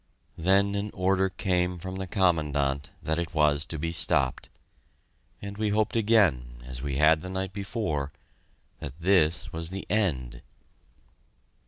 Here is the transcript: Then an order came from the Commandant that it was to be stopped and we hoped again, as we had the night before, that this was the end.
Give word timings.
Then 0.39 0.73
an 0.73 0.89
order 0.95 1.29
came 1.29 1.77
from 1.77 1.97
the 1.97 2.07
Commandant 2.07 2.89
that 3.03 3.19
it 3.19 3.35
was 3.35 3.65
to 3.65 3.77
be 3.77 3.91
stopped 3.91 4.49
and 5.43 5.59
we 5.59 5.69
hoped 5.69 5.95
again, 5.95 6.63
as 6.65 6.81
we 6.81 6.95
had 6.95 7.21
the 7.21 7.29
night 7.29 7.53
before, 7.53 8.11
that 8.79 8.99
this 8.99 9.53
was 9.53 9.69
the 9.69 9.85
end. 9.91 10.41